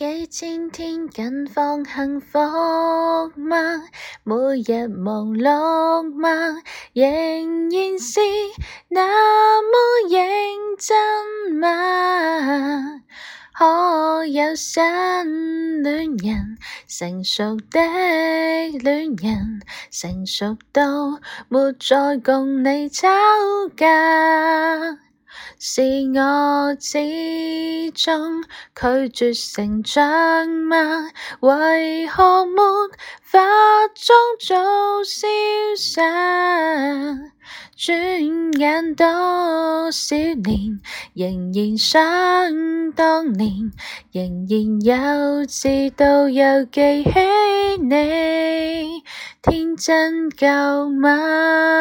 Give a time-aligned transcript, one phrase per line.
[0.00, 2.38] 几千天近况幸福
[3.38, 3.84] 吗？
[4.24, 4.34] 每
[4.66, 6.62] 日忙碌吗？
[6.94, 7.04] 仍
[7.68, 8.18] 然是
[8.88, 10.20] 那么认
[10.78, 13.02] 真吗？
[13.54, 14.82] 可有新
[15.82, 16.56] 恋人？
[16.88, 17.78] 成熟的
[18.82, 23.06] 恋人，成熟到没再共你吵
[23.76, 24.89] 架。
[25.62, 25.82] 是
[26.14, 26.98] 我始
[27.92, 28.42] 终
[28.74, 31.10] 拒绝成长吗？
[31.40, 32.62] 为何没
[33.20, 33.38] 法
[33.94, 35.28] 装早消
[35.76, 35.92] 洒？
[37.76, 39.04] 转眼多
[39.92, 40.80] 少年，
[41.12, 41.92] 仍然想
[42.92, 43.70] 当年，
[44.12, 49.02] 仍然幼稚到又记起你，
[49.42, 51.79] 天真够吗？